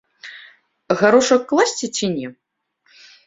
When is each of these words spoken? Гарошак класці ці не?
Гарошак 1.01 1.41
класці 1.53 1.85
ці 1.99 2.05
не? 2.17 2.27